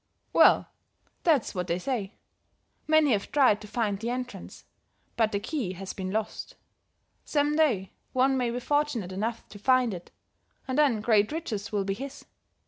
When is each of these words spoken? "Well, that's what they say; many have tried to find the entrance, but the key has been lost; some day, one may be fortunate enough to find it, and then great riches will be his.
"Well, 0.33 0.67
that's 1.21 1.53
what 1.53 1.67
they 1.67 1.77
say; 1.77 2.15
many 2.87 3.11
have 3.11 3.31
tried 3.31 3.61
to 3.61 3.67
find 3.67 3.99
the 3.99 4.09
entrance, 4.09 4.65
but 5.15 5.31
the 5.31 5.39
key 5.39 5.73
has 5.73 5.93
been 5.93 6.09
lost; 6.09 6.55
some 7.23 7.55
day, 7.55 7.93
one 8.11 8.35
may 8.35 8.49
be 8.49 8.59
fortunate 8.59 9.11
enough 9.11 9.47
to 9.49 9.59
find 9.59 9.93
it, 9.93 10.09
and 10.67 10.75
then 10.79 11.01
great 11.01 11.31
riches 11.31 11.71
will 11.71 11.83
be 11.83 11.93
his. 11.93 12.25